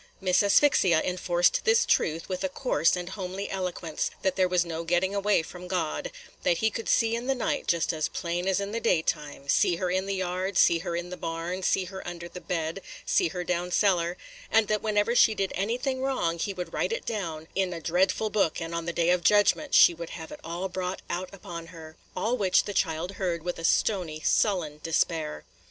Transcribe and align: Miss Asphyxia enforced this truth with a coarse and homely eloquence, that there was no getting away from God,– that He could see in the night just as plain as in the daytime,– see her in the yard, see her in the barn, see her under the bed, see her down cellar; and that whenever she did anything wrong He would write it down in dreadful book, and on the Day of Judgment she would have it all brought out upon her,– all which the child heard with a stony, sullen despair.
Miss 0.19 0.41
Asphyxia 0.41 0.99
enforced 1.03 1.61
this 1.63 1.85
truth 1.85 2.27
with 2.27 2.43
a 2.43 2.49
coarse 2.49 2.95
and 2.95 3.09
homely 3.09 3.51
eloquence, 3.51 4.09
that 4.23 4.35
there 4.35 4.47
was 4.47 4.65
no 4.65 4.83
getting 4.83 5.13
away 5.13 5.43
from 5.43 5.67
God,– 5.67 6.09
that 6.41 6.57
He 6.57 6.71
could 6.71 6.89
see 6.89 7.15
in 7.15 7.27
the 7.27 7.35
night 7.35 7.67
just 7.67 7.93
as 7.93 8.07
plain 8.07 8.47
as 8.47 8.59
in 8.59 8.71
the 8.71 8.79
daytime,– 8.79 9.47
see 9.47 9.75
her 9.75 9.91
in 9.91 10.07
the 10.07 10.15
yard, 10.15 10.57
see 10.57 10.79
her 10.79 10.95
in 10.95 11.11
the 11.11 11.17
barn, 11.17 11.61
see 11.61 11.85
her 11.85 12.01
under 12.07 12.27
the 12.27 12.41
bed, 12.41 12.81
see 13.05 13.27
her 13.27 13.43
down 13.43 13.69
cellar; 13.69 14.17
and 14.49 14.67
that 14.69 14.81
whenever 14.81 15.13
she 15.13 15.35
did 15.35 15.51
anything 15.53 16.01
wrong 16.01 16.39
He 16.39 16.51
would 16.51 16.73
write 16.73 16.91
it 16.91 17.05
down 17.05 17.47
in 17.53 17.69
dreadful 17.83 18.31
book, 18.31 18.59
and 18.59 18.73
on 18.73 18.85
the 18.87 18.93
Day 18.93 19.11
of 19.11 19.23
Judgment 19.23 19.75
she 19.75 19.93
would 19.93 20.09
have 20.09 20.31
it 20.31 20.39
all 20.43 20.67
brought 20.67 21.03
out 21.11 21.29
upon 21.31 21.67
her,– 21.67 21.95
all 22.17 22.35
which 22.37 22.63
the 22.63 22.73
child 22.73 23.11
heard 23.11 23.43
with 23.43 23.59
a 23.59 23.63
stony, 23.63 24.19
sullen 24.19 24.79
despair. 24.81 25.45